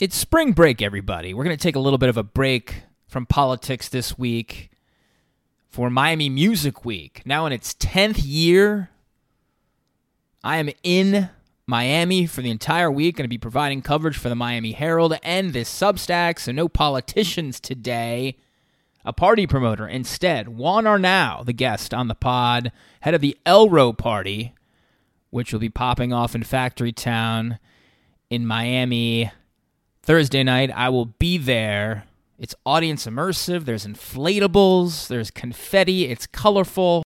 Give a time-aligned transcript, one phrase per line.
[0.00, 1.34] It's spring break, everybody.
[1.34, 4.70] We're going to take a little bit of a break from politics this week
[5.68, 7.20] for Miami Music Week.
[7.24, 8.90] Now in its 10th year,
[10.44, 11.30] I am in
[11.66, 13.16] Miami for the entire week.
[13.16, 17.58] Going to be providing coverage for the Miami Herald and this Substack, so no politicians
[17.58, 18.36] today.
[19.04, 20.50] A party promoter instead.
[20.50, 22.70] Juan Arnau, the guest on the pod,
[23.00, 24.54] head of the ElRow Party,
[25.30, 27.58] which will be popping off in Factory Town
[28.30, 29.32] in Miami
[30.08, 32.04] Thursday night, I will be there.
[32.38, 33.66] It's audience immersive.
[33.66, 35.06] There's inflatables.
[35.06, 36.06] There's confetti.
[36.06, 37.02] It's colorful.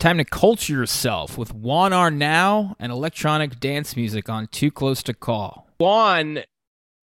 [0.00, 5.12] Time to culture yourself with Juan Arnau and electronic dance music on Too Close to
[5.12, 5.68] Call.
[5.78, 6.44] Juan,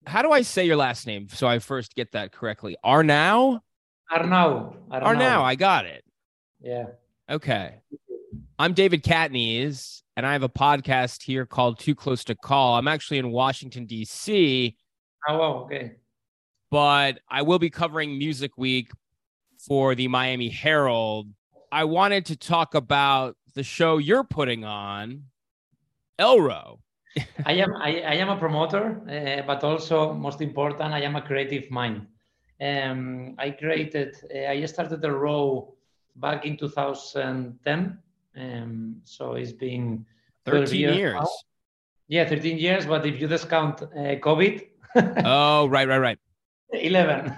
[0.08, 2.76] how do I say your last name so I first get that correctly?
[2.84, 3.62] Arnau?
[4.12, 4.76] Arnau.
[4.90, 6.04] Arnau, Arnau I got it.
[6.62, 6.86] Yeah.
[7.30, 7.76] Okay.
[8.58, 12.74] I'm David Catanese, and I have a podcast here called Too Close to Call.
[12.74, 14.78] I'm actually in Washington, D.C
[15.28, 15.54] Oh, wow.
[15.66, 15.96] Okay.
[16.70, 18.90] But I will be covering Music Week
[19.58, 21.30] for the Miami Herald.
[21.72, 25.24] I wanted to talk about the show you're putting on,
[26.20, 26.80] ElRow.
[27.46, 31.22] I am I, I, am a promoter, uh, but also most important, I am a
[31.22, 32.08] creative mind.
[32.60, 35.76] Um, I created, uh, I started the row
[36.16, 37.98] back in 2010.
[38.36, 40.06] Um, so it's been
[40.46, 40.98] 13 years.
[40.98, 41.30] years.
[42.08, 42.86] Yeah, 13 years.
[42.86, 46.20] But if you discount uh, COVID, oh, right, right, right.
[46.74, 47.36] 11.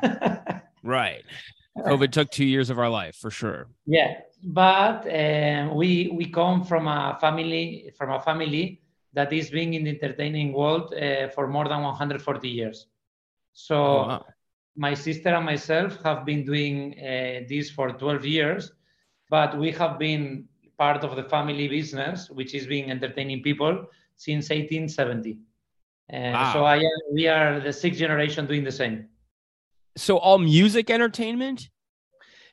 [0.83, 1.23] right.
[1.77, 3.67] COVID took two years of our life for sure.
[3.85, 8.81] Yeah, but uh, we we come from a family from a family
[9.13, 12.87] that is being in the entertaining world uh, for more than 140 years.
[13.53, 14.25] So oh, wow.
[14.75, 18.71] my sister and myself have been doing uh, this for 12 years,
[19.29, 20.45] but we have been
[20.77, 23.85] part of the family business, which is being entertaining people
[24.17, 25.39] since 1870.
[26.09, 26.53] And wow.
[26.53, 29.07] so I we are the sixth generation doing the same.
[29.97, 31.69] So all music entertainment?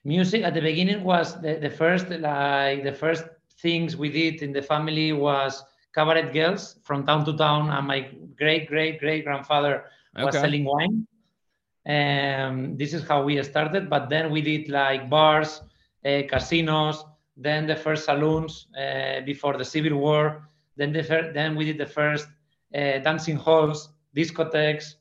[0.05, 3.25] Music at the beginning was the, the first like the first
[3.61, 5.63] things we did in the family was
[5.95, 9.85] cabaret girls from town to town and my great great great grandfather
[10.17, 10.41] was okay.
[10.41, 11.07] selling wine.
[11.85, 15.63] And this is how we started, but then we did like bars,
[16.05, 17.05] uh, casinos,
[17.37, 20.49] then the first saloons uh, before the Civil War.
[20.77, 22.42] Then the fir- then we did the first uh,
[22.73, 24.95] dancing halls, discotheques,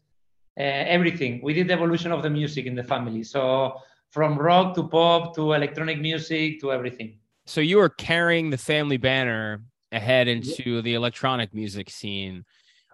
[0.60, 1.40] uh, everything.
[1.44, 3.24] We did the evolution of the music in the family.
[3.24, 3.76] So
[4.10, 7.18] from rock to pop to electronic music to everything.
[7.46, 12.46] So you are carrying the family banner ahead into the electronic music scene.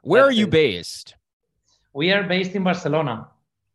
[0.04, 0.52] Where That's are you it.
[0.52, 1.16] based?
[1.94, 3.28] We are based in Barcelona.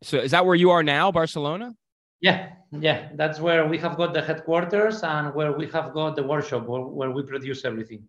[0.03, 1.75] So is that where you are now, Barcelona?
[2.21, 3.09] Yeah, yeah.
[3.15, 6.83] That's where we have got the headquarters and where we have got the workshop where,
[6.83, 8.05] where we produce everything.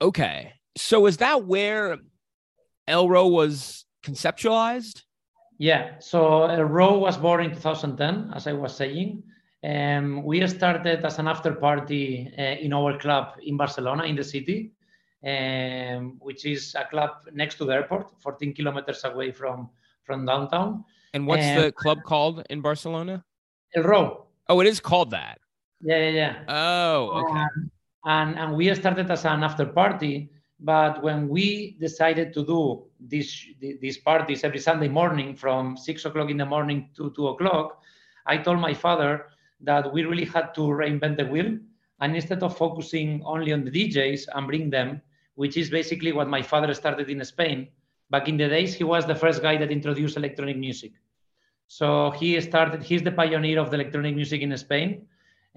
[0.00, 0.52] Okay.
[0.76, 1.98] So is that where
[2.88, 5.02] ElRow was conceptualized?
[5.58, 9.22] Yeah, so ElRow was born in 2010, as I was saying.
[9.64, 14.22] Um, we started as an after party uh, in our club in Barcelona, in the
[14.22, 14.72] city,
[15.26, 19.68] um, which is a club next to the airport, 14 kilometers away from,
[20.04, 20.84] from downtown.
[21.12, 23.24] And what's um, the club called in Barcelona?
[23.76, 24.26] ElRow.
[24.48, 25.40] Oh, it is called that.
[25.80, 26.34] Yeah, yeah, yeah.
[26.48, 27.40] Oh, okay.
[27.40, 27.70] Um,
[28.04, 30.30] and, and we started as an after party
[30.60, 36.30] but when we decided to do these these parties every Sunday morning from six o'clock
[36.30, 37.80] in the morning to two o'clock,
[38.26, 39.26] I told my father
[39.60, 41.58] that we really had to reinvent the wheel.
[42.00, 45.02] And instead of focusing only on the DJs and bring them,
[45.34, 47.68] which is basically what my father started in Spain,
[48.10, 50.92] back in the days, he was the first guy that introduced electronic music.
[51.66, 55.06] So he started, he's the pioneer of the electronic music in Spain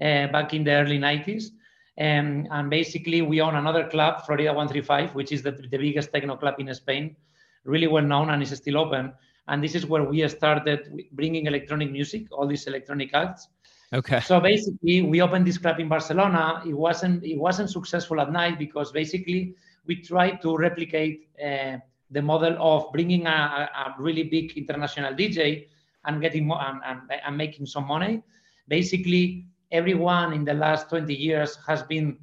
[0.00, 1.50] uh, back in the early 90s.
[1.98, 6.36] Um, and basically, we own another club, Florida 135, which is the, the biggest techno
[6.36, 7.16] club in Spain,
[7.64, 9.12] really well known and is still open.
[9.48, 13.48] And this is where we started bringing electronic music, all these electronic acts.
[13.92, 14.20] Okay.
[14.20, 16.62] So basically, we opened this club in Barcelona.
[16.66, 19.54] It wasn't it wasn't successful at night because basically
[19.86, 21.76] we tried to replicate uh,
[22.10, 25.66] the model of bringing a, a, really big international DJ
[26.04, 28.22] and getting mo- and, and, and making some money.
[28.68, 32.18] Basically, everyone in the last 20 years has been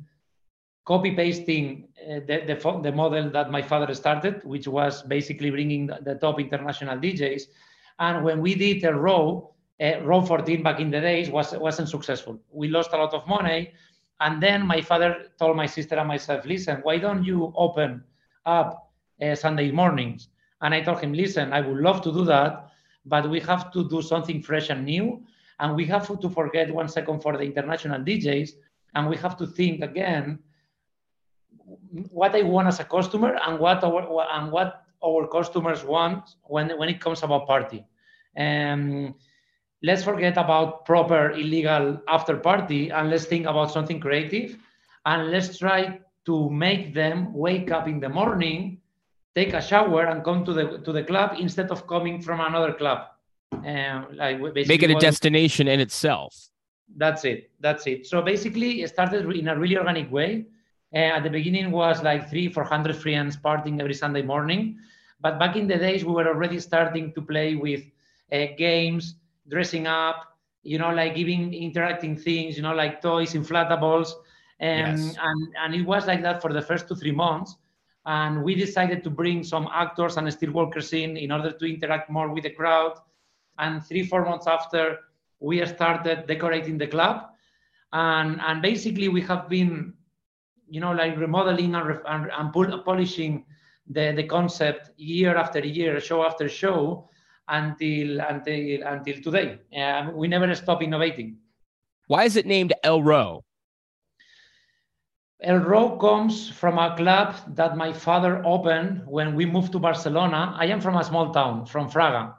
[0.86, 5.88] copy pasting uh, the, the, the, model that my father started, which was basically bringing
[5.88, 7.44] the, the top international DJs.
[8.00, 11.90] And when we did a row, uh, row 14 back in the days was, wasn't
[11.90, 12.40] successful.
[12.52, 13.74] We lost a lot of money.
[14.20, 18.04] And then my father told my sister and myself, listen, why don't you open
[18.46, 18.92] up
[19.22, 20.30] uh, Sunday mornings?
[20.62, 22.70] And I told him, listen, I would love to do that,
[23.06, 25.24] but we have to do something fresh and new
[25.60, 28.52] and we have to forget one second for the international DJs,
[28.96, 30.40] and we have to think again
[32.10, 36.70] what I want as a customer and what our, and what our customers want when,
[36.78, 37.86] when it comes about party.
[38.38, 39.16] Um,
[39.84, 44.58] let's forget about proper illegal after party and let's think about something creative
[45.06, 48.80] and let's try to make them wake up in the morning
[49.36, 52.74] take a shower and come to the to the club instead of coming from another
[52.74, 53.08] club
[53.52, 56.50] um, like make it a destination in itself
[56.98, 60.46] that's it that's it so basically it started in a really organic way
[60.94, 64.78] uh, at the beginning was like three four hundred friends partying every sunday morning
[65.22, 67.84] but back in the days we were already starting to play with
[68.32, 69.16] uh, games
[69.50, 74.14] dressing up, you know, like giving interacting things, you know, like toys, inflatables.
[74.62, 75.16] Um, yes.
[75.22, 77.56] and, and it was like that for the first two, three months.
[78.06, 82.30] And we decided to bring some actors and steelworkers in in order to interact more
[82.30, 82.98] with the crowd.
[83.60, 84.98] And three, four months after,
[85.40, 87.30] we started decorating the club.
[87.94, 89.94] And, and basically, we have been,
[90.70, 93.46] you know, like remodeling and, and, and polishing
[93.88, 97.10] the, the concept year after year, show after show
[97.50, 99.60] until until until today.
[99.76, 101.38] Um, we never stop innovating.
[102.08, 103.44] Why is it named El Row?
[105.42, 110.54] El Row comes from a club that my father opened when we moved to Barcelona.
[110.58, 112.34] I am from a small town, from Fraga,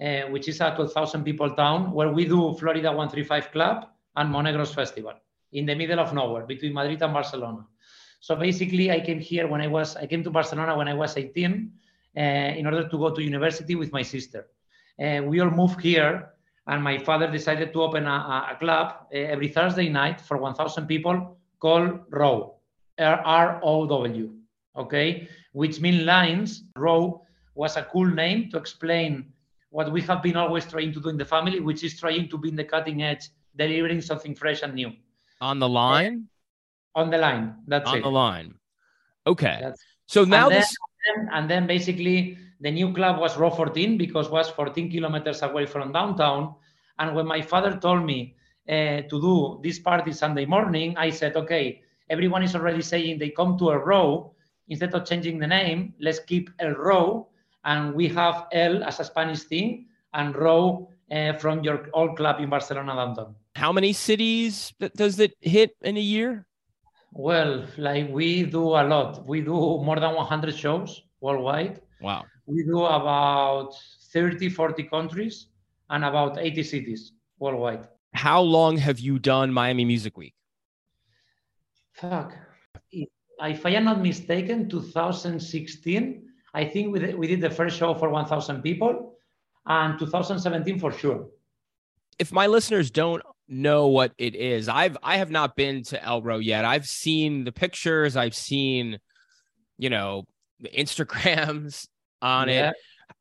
[0.00, 4.74] uh, which is a 12,000 people town where we do Florida 135 Club and Monegros
[4.74, 5.14] Festival
[5.52, 7.66] in the middle of nowhere between Madrid and Barcelona.
[8.20, 11.16] So basically, I came here when I was, I came to Barcelona when I was
[11.16, 11.72] 18
[12.16, 14.46] uh, in order to go to university with my sister.
[15.02, 16.30] Uh, we all moved here,
[16.68, 20.86] and my father decided to open a, a club uh, every Thursday night for 1,000
[20.86, 22.54] people called Row,
[22.98, 24.34] R O W,
[24.76, 26.64] okay, which means lines.
[26.76, 27.24] Row
[27.54, 29.31] was a cool name to explain
[29.72, 32.36] what we have been always trying to do in the family, which is trying to
[32.38, 33.24] be in the cutting edge,
[33.56, 34.92] delivering something fresh and new.
[35.40, 36.28] On the line?
[36.94, 37.56] on the line.
[37.66, 37.98] That's on it.
[37.98, 38.54] On the line.
[39.26, 39.58] Okay.
[39.60, 40.74] That's, so now and this
[41.06, 45.66] then, and then basically the new club was Row 14 because was 14 kilometers away
[45.66, 46.54] from downtown.
[46.98, 48.36] And when my father told me
[48.68, 53.30] uh, to do this party Sunday morning, I said, okay, everyone is already saying they
[53.30, 54.34] come to a row.
[54.68, 57.28] Instead of changing the name, let's keep El Row.
[57.64, 62.40] And we have El as a Spanish thing and Row uh, from your old club
[62.40, 63.34] in Barcelona downtown.
[63.54, 66.46] How many cities does it hit in a year?
[67.12, 69.26] Well, like we do a lot.
[69.26, 71.80] We do more than 100 shows worldwide.
[72.00, 72.24] Wow.
[72.46, 73.74] We do about
[74.12, 75.46] 30, 40 countries
[75.90, 77.86] and about 80 cities worldwide.
[78.14, 80.34] How long have you done Miami Music Week?
[81.92, 82.34] Fuck.
[82.90, 87.94] If I am not mistaken, 2016, I think we did, we did the first show
[87.94, 89.14] for 1,000 people,
[89.66, 91.28] and 2017 for sure.
[92.18, 93.22] If my listeners don't
[93.52, 94.68] know what it is.
[94.68, 96.64] I've I have not been to El Row yet.
[96.64, 98.98] I've seen the pictures, I've seen,
[99.78, 100.24] you know,
[100.60, 101.86] the Instagrams
[102.20, 102.70] on yeah.
[102.70, 102.76] it.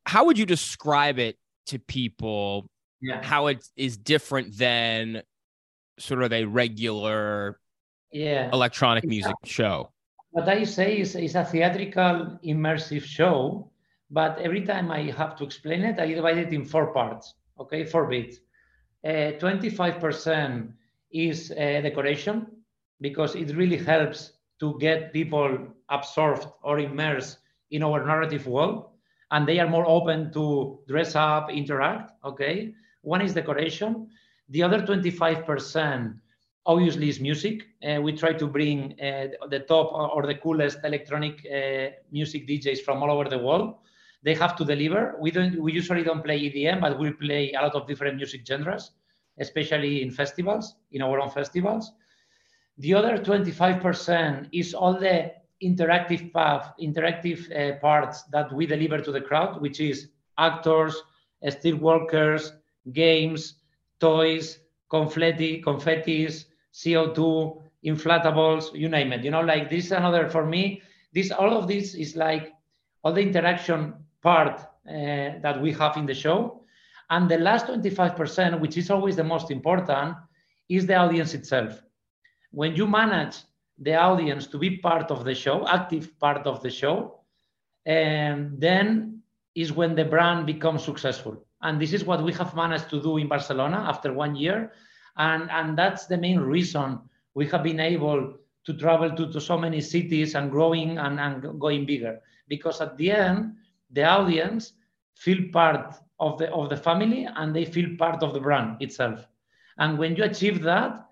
[0.05, 1.37] How would you describe it
[1.67, 2.67] to people?
[3.01, 3.23] Yeah.
[3.23, 5.23] How it is different than
[5.99, 7.59] sort of a regular
[8.11, 9.91] yeah electronic music show.
[10.31, 13.69] What I say is is a theatrical immersive show,
[14.09, 17.35] but every time I have to explain it, I divide it in four parts.
[17.59, 18.39] Okay, four bits.
[19.03, 20.71] 25% uh,
[21.11, 22.47] is uh, decoration
[23.01, 27.39] because it really helps to get people absorbed or immersed
[27.71, 28.85] in our narrative world
[29.31, 34.07] and they are more open to dress up interact okay one is decoration
[34.49, 36.19] the other 25%
[36.65, 41.45] obviously is music uh, we try to bring uh, the top or the coolest electronic
[41.51, 43.75] uh, music djs from all over the world
[44.23, 45.15] they have to deliver.
[45.19, 45.59] We don't.
[45.61, 48.91] We usually don't play EDM, but we play a lot of different music genres,
[49.39, 51.91] especially in festivals, in our own festivals.
[52.77, 55.31] The other 25% is all the
[55.63, 61.01] interactive path, interactive uh, parts that we deliver to the crowd, which is actors,
[61.49, 62.53] steel workers,
[62.93, 63.55] games,
[63.99, 69.23] toys, confetti, confettis, CO2, inflatables, you name it.
[69.23, 70.81] You know, like this is another for me.
[71.13, 72.53] This all of this is like
[73.03, 76.63] all the interaction part uh, that we have in the show.
[77.09, 80.15] And the last 25%, which is always the most important,
[80.69, 81.81] is the audience itself.
[82.51, 83.37] When you manage
[83.77, 87.19] the audience to be part of the show, active part of the show,
[87.85, 89.21] and um, then
[89.55, 91.45] is when the brand becomes successful.
[91.61, 94.71] And this is what we have managed to do in Barcelona after one year.
[95.17, 96.99] And, and that's the main reason
[97.33, 101.59] we have been able to travel to, to so many cities and growing and, and
[101.59, 102.19] going bigger.
[102.47, 103.53] Because at the end,
[103.91, 104.73] the audience
[105.15, 109.27] feel part of the of the family and they feel part of the brand itself
[109.77, 111.07] and when you achieve that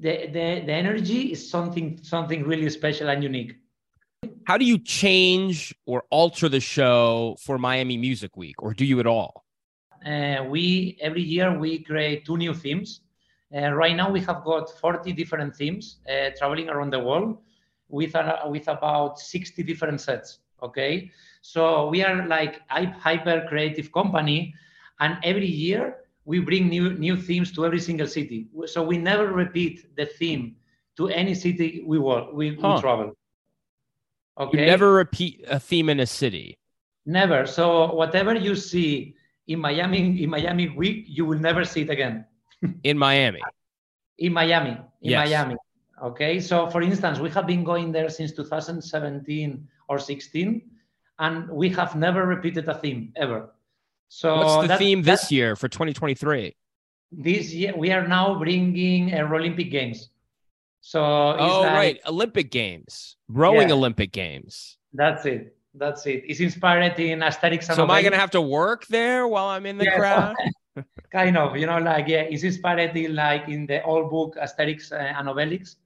[0.00, 3.54] the, the, the energy is something something really special and unique
[4.44, 8.98] How do you change or alter the show for Miami Music Week, or do you
[9.04, 9.32] at all?
[10.04, 12.88] Uh, we every year we create two new themes.
[13.54, 17.38] Uh, right now we have got 40 different themes uh, traveling around the world
[17.88, 20.40] with uh, with about 60 different sets.
[20.62, 21.10] Okay,
[21.42, 24.54] so we are like a hyper creative company,
[25.00, 28.48] and every year we bring new new themes to every single city.
[28.66, 30.56] So we never repeat the theme
[30.96, 32.74] to any city we work we, huh.
[32.74, 33.16] we travel.
[34.38, 34.60] Okay.
[34.60, 36.58] You never repeat a theme in a city.
[37.06, 37.46] Never.
[37.46, 39.14] So whatever you see
[39.46, 42.24] in Miami in Miami week, you will never see it again.
[42.84, 43.40] in Miami.
[44.18, 44.70] In Miami.
[45.02, 45.28] In yes.
[45.28, 45.56] Miami.
[46.02, 46.40] Okay.
[46.40, 50.62] So for instance, we have been going there since 2017 or 16,
[51.18, 53.50] and we have never repeated a theme ever.
[54.08, 56.54] So what's the theme this year for 2023?
[57.12, 60.10] This year we are now bringing uh, Olympic Games.
[60.80, 64.78] So oh like, right, Olympic Games, rowing yeah, Olympic Games.
[64.92, 65.56] That's it.
[65.74, 66.24] That's it.
[66.26, 67.64] It's inspired in Asterix.
[67.64, 70.36] so am I gonna have to work there while I'm in the yeah, crowd?
[71.10, 74.92] kind of, you know, like yeah, it's inspired in like in the old book Asterix
[74.92, 75.76] and Obelix.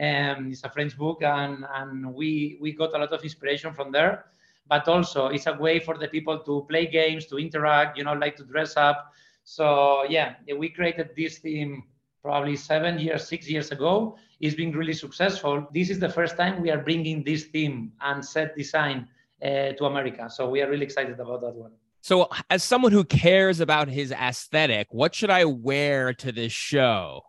[0.00, 3.92] Um, it's a French book, and and we we got a lot of inspiration from
[3.92, 4.26] there.
[4.68, 8.12] But also, it's a way for the people to play games, to interact, you know,
[8.12, 9.12] like to dress up.
[9.44, 11.84] So yeah, we created this theme
[12.22, 14.16] probably seven years, six years ago.
[14.40, 15.66] It's been really successful.
[15.72, 19.08] This is the first time we are bringing this theme and set design
[19.42, 20.28] uh, to America.
[20.28, 21.72] So we are really excited about that one.
[22.08, 27.20] So, as someone who cares about his aesthetic, what should I wear to this show?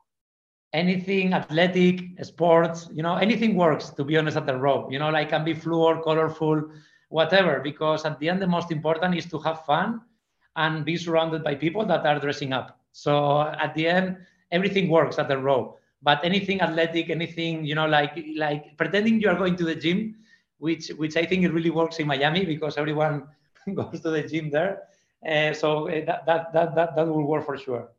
[0.71, 4.89] Anything athletic, sports, you know, anything works, to be honest, at the rope.
[4.89, 6.71] You know, like can be fluor, colorful,
[7.09, 9.99] whatever, because at the end, the most important is to have fun
[10.55, 12.79] and be surrounded by people that are dressing up.
[12.93, 14.15] So, at the end,
[14.49, 15.75] everything works at the row.
[16.01, 20.15] But anything athletic, anything you know, like like pretending you are going to the gym,
[20.57, 23.27] which which I think it really works in Miami because everyone
[23.75, 24.83] goes to the gym there.
[25.27, 27.89] Uh, so eh, that, that that that that will work for sure.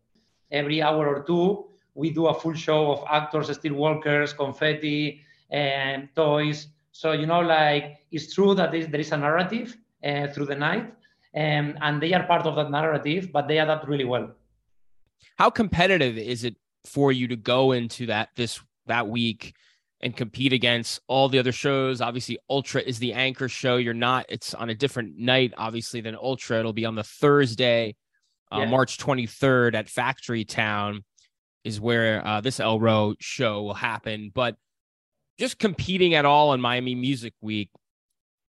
[0.50, 6.08] Every hour or two, we do a full show of actors, still walkers, confetti, and
[6.16, 6.68] toys.
[6.92, 10.86] So you know, like it's true that there is a narrative uh, through the night,
[11.34, 14.34] um, and they are part of that narrative, but they adapt really well
[15.40, 19.54] how competitive is it for you to go into that this that week
[20.02, 22.00] and compete against all the other shows.
[22.00, 23.76] Obviously ultra is the anchor show.
[23.76, 26.58] You're not it's on a different night obviously than ultra.
[26.58, 27.96] It'll be on the thursday
[28.52, 28.64] uh, yeah.
[28.66, 31.04] march 23rd at factory town
[31.62, 34.30] is where uh, this ElRow show will happen.
[34.34, 34.56] But
[35.38, 37.70] just competing at all in miami music week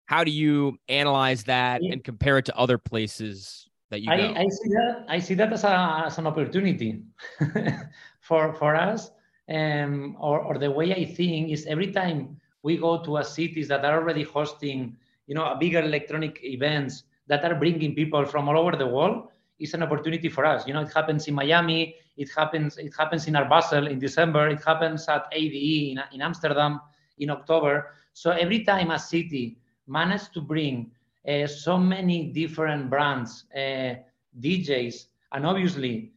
[0.07, 4.47] how do you analyze that and compare it to other places that you I, I,
[4.49, 7.03] see that I see that as, a, as an opportunity
[8.21, 9.11] for for us.
[9.49, 13.69] Um, or, or the way I think is every time we go to a cities
[13.69, 18.49] that are already hosting, you know, a bigger electronic events that are bringing people from
[18.49, 20.67] all over the world, it's an opportunity for us.
[20.67, 24.49] You know, it happens in Miami, it happens, it happens in Art Basel in December,
[24.49, 26.81] it happens at ADE in, in Amsterdam
[27.19, 27.93] in October.
[28.13, 30.91] So every time a city manages to bring
[31.27, 33.95] uh, so many different brands, uh,
[34.41, 36.13] DJs, and obviously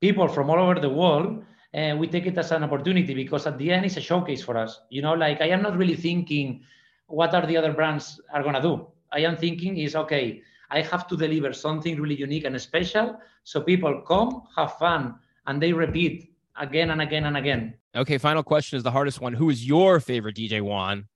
[0.00, 1.44] people from all over the world.
[1.72, 4.56] Uh, we take it as an opportunity because at the end it's a showcase for
[4.56, 4.80] us.
[4.90, 6.64] You know, like I am not really thinking
[7.06, 8.88] what are the other brands are gonna do.
[9.12, 10.42] I am thinking is okay.
[10.70, 15.62] I have to deliver something really unique and special so people come, have fun, and
[15.62, 17.74] they repeat again and again and again.
[17.96, 19.32] Okay, final question is the hardest one.
[19.32, 21.08] Who is your favorite DJ Juan?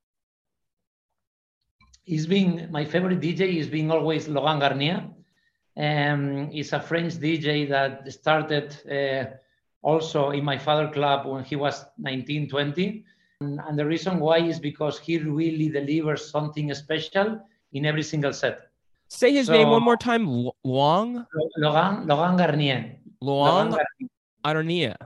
[2.03, 5.05] He's been my favorite DJ is being always Laurent Garnier.
[5.77, 9.37] Um, he's a French DJ that started uh,
[9.85, 13.05] also in my father club when he was 19, 20.
[13.41, 17.41] And, and, the reason why is because he really delivers something special
[17.73, 18.71] in every single set.
[19.09, 20.49] Say his so, name one more time.
[20.65, 21.27] Long?
[21.59, 22.97] Laurent, Laurent Garnier.
[23.21, 23.77] Laurent
[24.43, 24.97] Garnier.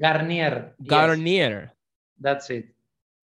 [0.00, 0.72] Garnier.
[0.86, 1.50] Garnier.
[1.50, 1.74] Yes.
[2.20, 2.66] That's it.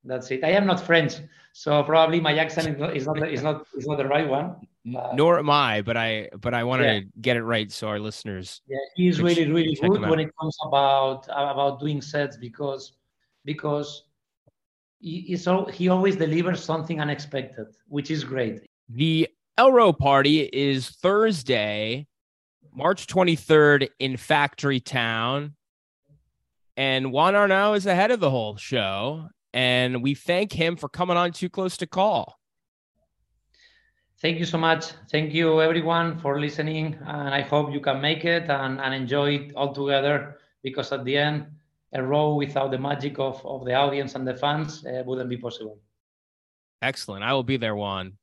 [0.05, 0.43] That's it.
[0.43, 1.15] I am not French,
[1.53, 4.57] so probably my accent is not is not is not the right one.
[4.95, 7.01] Uh, Nor am I, but I but I want yeah.
[7.01, 8.61] to get it right so our listeners.
[8.69, 12.93] Yeah, he's really really good when it comes about about doing sets because
[13.45, 14.05] because
[15.01, 18.61] he so he always delivers something unexpected, which is great.
[18.89, 19.29] The
[19.59, 22.07] ElRow party is Thursday,
[22.73, 25.55] March 23rd in Factory Town.
[26.77, 31.17] And Juan Arnau is ahead of the whole show and we thank him for coming
[31.17, 32.39] on Too Close to Call.
[34.21, 34.93] Thank you so much.
[35.11, 36.99] Thank you, everyone, for listening.
[37.07, 41.05] And I hope you can make it and, and enjoy it all together because at
[41.05, 41.47] the end,
[41.93, 45.37] a row without the magic of, of the audience and the fans uh, wouldn't be
[45.37, 45.79] possible.
[46.81, 47.25] Excellent.
[47.25, 48.15] I will be there, Juan.